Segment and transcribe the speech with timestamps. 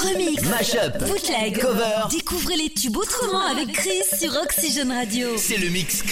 [0.00, 2.08] Remix, mashup, bootleg, cover.
[2.10, 5.28] Découvrez les tubes autrement avec Chris sur Oxygen Radio.
[5.36, 6.02] C'est le mix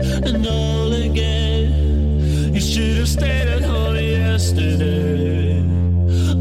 [0.00, 2.54] and all again.
[2.54, 5.62] You should have stayed at home yesterday.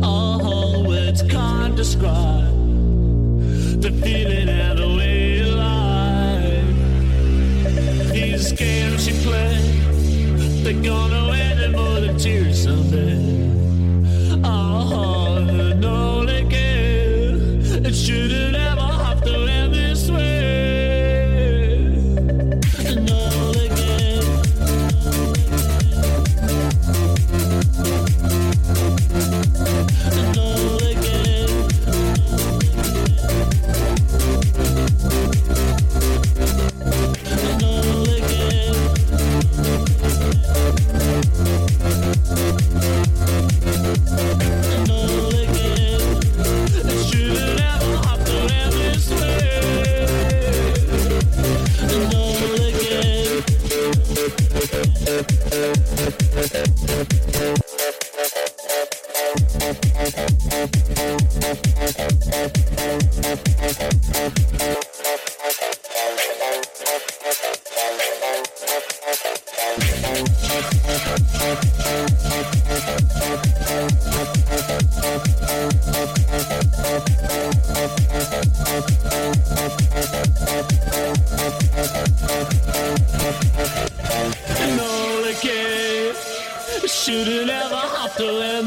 [0.04, 2.56] All oh, words can't describe
[3.82, 6.64] the feeling and the way you lie.
[8.12, 9.58] These games you play,
[10.64, 11.37] they're gonna.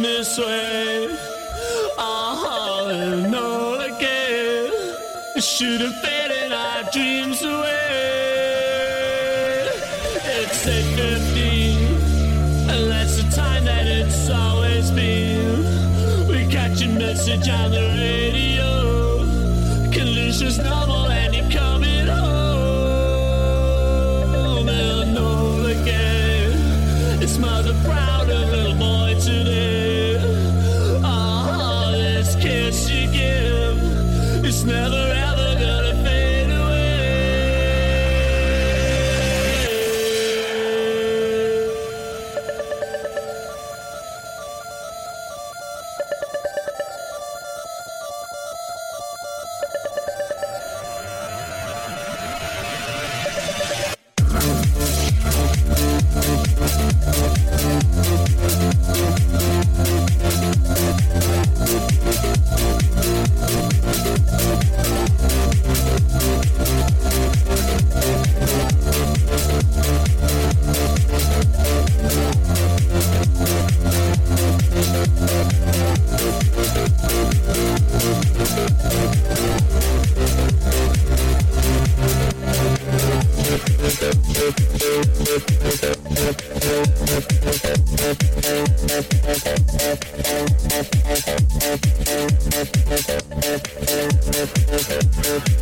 [0.03, 1.17] this way.
[1.99, 4.73] I'll know again.
[5.39, 7.70] Should have faded our dreams away.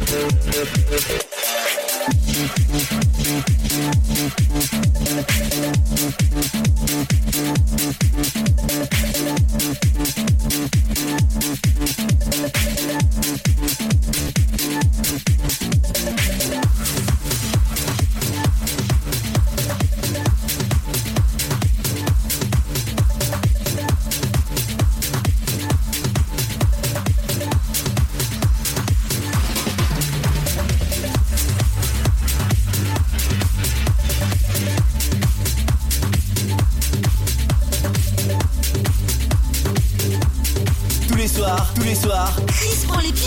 [0.00, 0.38] We'll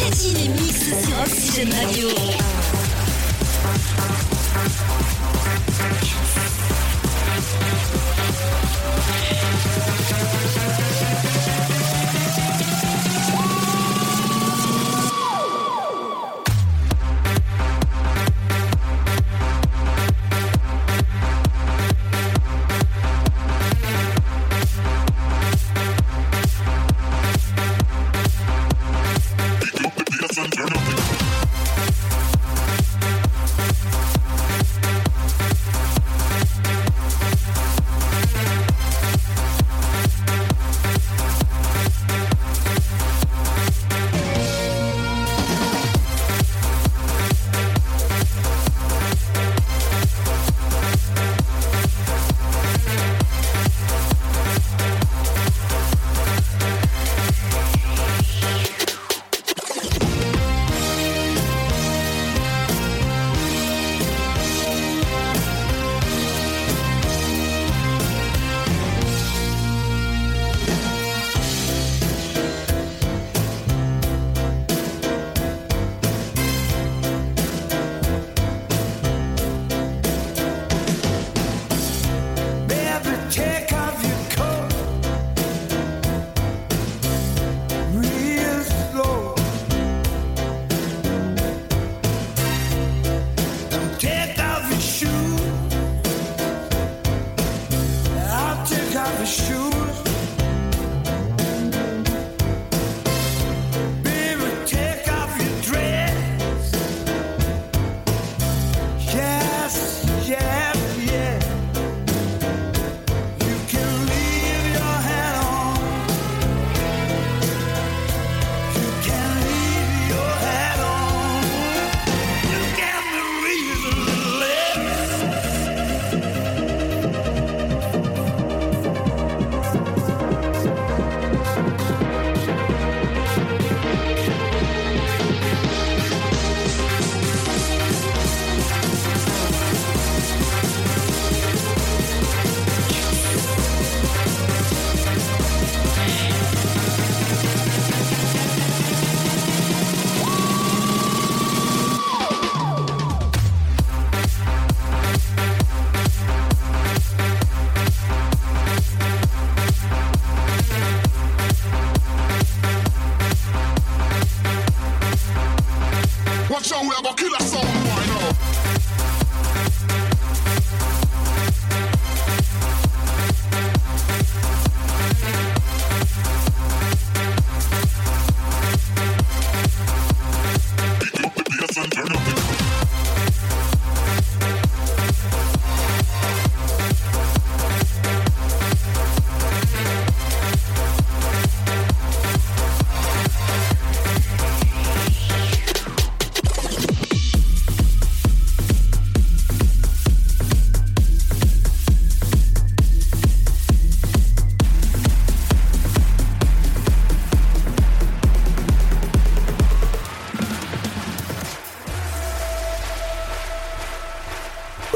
[0.01, 2.10] Piétine et mixe sur Oxygène Radio.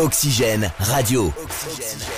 [0.05, 1.33] Oxygène Radio.
[1.33, 2.14] Radio.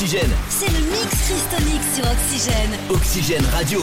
[0.00, 0.30] Oxygène.
[0.48, 2.78] C'est le mix Christonic sur Oxygène.
[2.88, 3.82] Oxygène Radio.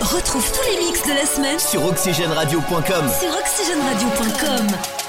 [0.00, 3.10] Retrouve tous les mix de la semaine sur oxygèneradio.com.
[3.20, 5.05] Sur oxygèneradio.com.